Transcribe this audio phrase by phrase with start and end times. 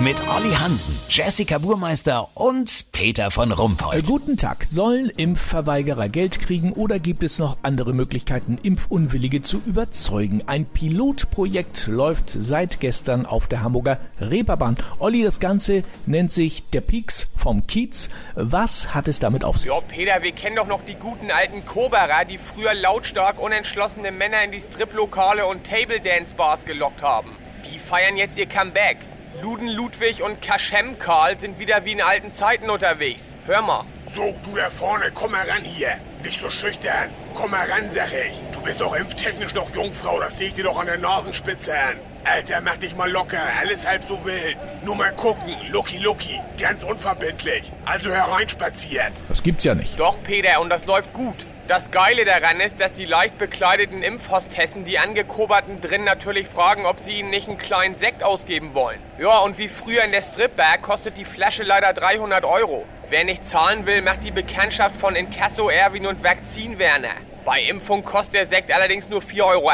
[0.00, 4.06] Mit Olli Hansen, Jessica Burmeister und Peter von Rumpold.
[4.06, 4.64] Guten Tag.
[4.64, 10.42] Sollen Impfverweigerer Geld kriegen oder gibt es noch andere Möglichkeiten, Impfunwillige zu überzeugen?
[10.46, 14.78] Ein Pilotprojekt läuft seit gestern auf der Hamburger Reeperbahn.
[15.00, 18.08] Olli, das Ganze nennt sich der Peaks vom Kiez.
[18.34, 19.70] Was hat es damit auf sich?
[19.70, 24.44] Ja, Peter, wir kennen doch noch die guten alten Koberer, die früher lautstark unentschlossene Männer
[24.44, 27.36] in die Striplokale und Table Dance Bars gelockt haben.
[27.70, 28.96] Die feiern jetzt ihr Comeback.
[29.38, 33.32] Luden Ludwig und Kaschem Karl sind wieder wie in alten Zeiten unterwegs.
[33.46, 33.84] Hör mal.
[34.04, 35.98] So, du da vorne, komm mal ran hier.
[36.22, 37.10] Nicht so schüchtern.
[37.34, 38.49] Komm mal ran, sag ich.
[38.60, 41.96] Du bist doch impftechnisch noch Jungfrau, das sehe ich dir doch an der Nasenspitze an.
[42.24, 44.58] Alter, mach dich mal locker, alles halb so wild.
[44.84, 47.72] Nur mal gucken, Lucky Lucky, ganz unverbindlich.
[47.86, 49.14] Also hereinspaziert.
[49.30, 49.98] Das gibt's ja nicht.
[49.98, 51.46] Doch, Peter, und das läuft gut.
[51.68, 57.00] Das Geile daran ist, dass die leicht bekleideten Impfhostessen die Angekoberten drin natürlich fragen, ob
[57.00, 58.98] sie ihnen nicht einen kleinen Sekt ausgeben wollen.
[59.18, 62.84] Ja, und wie früher in der Stripbar kostet die Flasche leider 300 Euro.
[63.08, 67.14] Wer nicht zahlen will, macht die Bekanntschaft von Inkasso Erwin und Vakzin Werner.
[67.44, 69.70] Bei Impfung kostet der Sekt allerdings nur 4,80 Euro.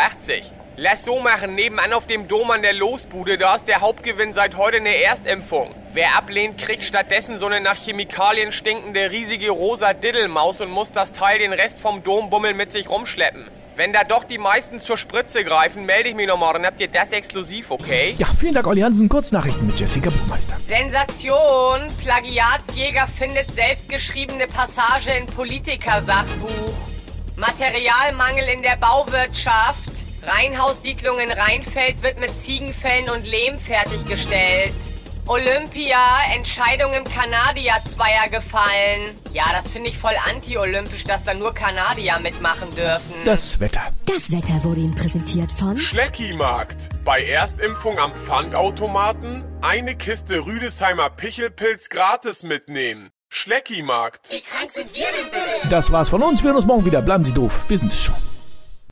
[0.79, 4.57] Lass so machen, nebenan auf dem Dom an der Losbude, da ist der Hauptgewinn seit
[4.59, 5.75] heute eine Erstimpfung.
[5.95, 11.13] Wer ablehnt, kriegt stattdessen so eine nach Chemikalien stinkende riesige rosa Diddelmaus und muss das
[11.13, 13.51] Teil den Rest vom Dombummel mit sich rumschleppen.
[13.75, 16.89] Wenn da doch die meisten zur Spritze greifen, melde ich mich nochmal, dann habt ihr
[16.89, 18.15] das exklusiv, okay?
[18.19, 19.09] Ja, vielen Dank, Olli Hansen.
[19.09, 20.57] Kurznachrichten mit Jessica Buchmeister.
[20.67, 21.81] Sensation!
[22.03, 26.96] Plagiatsjäger findet selbstgeschriebene Passage in Politikersachbuch.
[27.37, 29.93] Materialmangel in der Bauwirtschaft.
[30.23, 34.73] Reihenhaussiedlung in Rheinfeld wird mit Ziegenfällen und Lehm fertiggestellt.
[35.27, 35.99] Olympia,
[36.35, 39.19] Entscheidung im Kanadier-Zweier gefallen.
[39.33, 43.15] Ja, das finde ich voll anti-olympisch, dass da nur Kanadier mitmachen dürfen.
[43.25, 43.93] Das Wetter.
[44.07, 47.05] Das Wetter wurde Ihnen präsentiert von Schleckimarkt.
[47.05, 53.11] Bei Erstimpfung am Pfandautomaten eine Kiste Rüdesheimer Pichelpilz gratis mitnehmen.
[53.29, 54.29] Schleckimarkt.
[55.71, 56.43] Das war's von uns.
[56.43, 57.03] Wir hören uns morgen wieder.
[57.03, 57.65] Bleiben Sie doof.
[57.69, 58.15] Wir sind es schon.